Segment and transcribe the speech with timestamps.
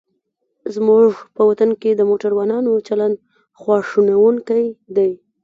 [0.75, 3.15] زموږ په وطن کې د موټروانانو چلند
[3.59, 5.11] خواشینوونکی دی.